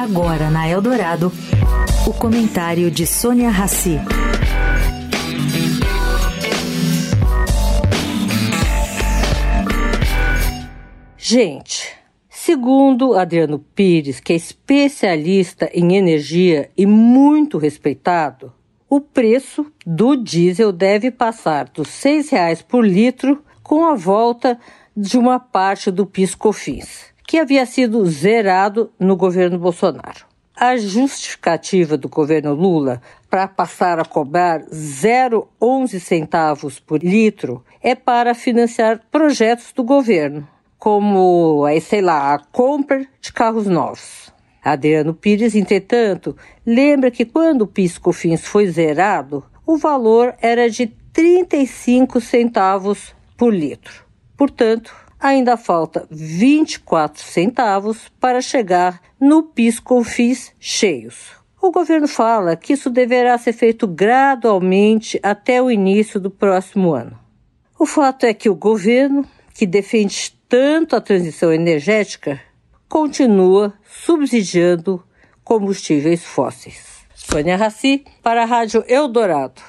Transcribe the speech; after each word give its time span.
Agora 0.00 0.48
na 0.48 0.66
Eldorado, 0.66 1.30
o 2.06 2.12
comentário 2.14 2.90
de 2.90 3.06
Sônia 3.06 3.50
Rassi. 3.50 3.98
Gente, 11.18 11.92
segundo 12.30 13.12
Adriano 13.12 13.58
Pires, 13.58 14.20
que 14.20 14.32
é 14.32 14.36
especialista 14.36 15.68
em 15.74 15.94
energia 15.94 16.70
e 16.74 16.86
muito 16.86 17.58
respeitado, 17.58 18.54
o 18.88 19.02
preço 19.02 19.70
do 19.84 20.16
diesel 20.16 20.72
deve 20.72 21.10
passar 21.10 21.68
dos 21.68 22.02
R$ 22.02 22.22
6,00 22.22 22.64
por 22.64 22.86
litro 22.86 23.44
com 23.62 23.84
a 23.84 23.94
volta 23.94 24.58
de 24.96 25.18
uma 25.18 25.38
parte 25.38 25.90
do 25.90 26.06
PIS/COFINS, 26.06 27.09
que 27.30 27.38
havia 27.38 27.64
sido 27.64 28.04
zerado 28.06 28.90
no 28.98 29.14
governo 29.14 29.56
Bolsonaro. 29.56 30.26
A 30.52 30.76
justificativa 30.76 31.96
do 31.96 32.08
governo 32.08 32.52
Lula 32.54 33.00
para 33.30 33.46
passar 33.46 34.00
a 34.00 34.04
cobrar 34.04 34.62
0,11 34.64 36.00
centavos 36.00 36.80
por 36.80 37.00
litro 37.04 37.64
é 37.80 37.94
para 37.94 38.34
financiar 38.34 39.02
projetos 39.12 39.72
do 39.72 39.84
governo, 39.84 40.48
como, 40.76 41.66
sei 41.80 42.00
lá, 42.00 42.34
a 42.34 42.40
compra 42.40 43.06
de 43.20 43.32
carros 43.32 43.68
novos. 43.68 44.34
Adriano 44.60 45.14
Pires, 45.14 45.54
entretanto, 45.54 46.36
lembra 46.66 47.12
que 47.12 47.24
quando 47.24 47.62
o 47.62 47.68
PIS/COFINS 47.68 48.44
foi 48.44 48.66
zerado, 48.66 49.44
o 49.64 49.78
valor 49.78 50.34
era 50.42 50.68
de 50.68 50.88
35 51.12 52.20
centavos 52.20 53.14
por 53.36 53.54
litro. 53.54 54.04
Portanto, 54.36 54.92
ainda 55.20 55.56
falta 55.56 56.06
24 56.10 57.22
centavos 57.22 58.10
para 58.18 58.40
chegar 58.40 59.00
no 59.20 59.42
PIS/COFINS 59.42 60.52
cheios. 60.58 61.32
O 61.60 61.70
governo 61.70 62.08
fala 62.08 62.56
que 62.56 62.72
isso 62.72 62.88
deverá 62.88 63.36
ser 63.36 63.52
feito 63.52 63.86
gradualmente 63.86 65.20
até 65.22 65.60
o 65.60 65.70
início 65.70 66.18
do 66.18 66.30
próximo 66.30 66.94
ano. 66.94 67.18
O 67.78 67.84
fato 67.84 68.24
é 68.24 68.32
que 68.32 68.48
o 68.48 68.54
governo, 68.54 69.26
que 69.54 69.66
defende 69.66 70.34
tanto 70.48 70.96
a 70.96 71.00
transição 71.00 71.52
energética, 71.52 72.40
continua 72.88 73.74
subsidiando 73.84 75.04
combustíveis 75.44 76.24
fósseis. 76.24 77.00
Sônia 77.14 77.56
Raci, 77.56 78.04
para 78.22 78.42
a 78.42 78.46
Rádio 78.46 78.82
Eldorado. 78.88 79.60